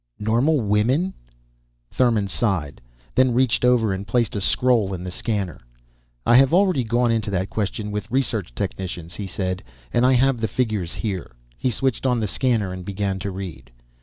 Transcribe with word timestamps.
_""Normal 0.25 0.61
women?" 0.61 1.13
Thurmon 1.91 2.27
sighed, 2.27 2.81
then 3.13 3.35
reached 3.35 3.63
over 3.63 3.93
and 3.93 4.07
placed 4.07 4.35
a 4.35 4.41
scroll 4.41 4.95
in 4.95 5.03
the 5.03 5.11
scanner. 5.11 5.59
"I 6.25 6.37
have 6.37 6.55
already 6.55 6.83
gone 6.83 7.11
into 7.11 7.29
that 7.29 7.51
question 7.51 7.91
with 7.91 8.09
research 8.09 8.55
technicians," 8.55 9.13
he 9.17 9.27
said. 9.27 9.61
"And 9.93 10.03
I 10.03 10.13
have 10.13 10.39
the 10.39 10.47
figures 10.47 10.91
here." 10.93 11.35
He 11.55 11.69
switched 11.69 12.07
on 12.07 12.19
the 12.19 12.25
scanner 12.27 12.73
and 12.73 12.83
began 12.83 13.19
to 13.19 13.29
read. 13.29 13.69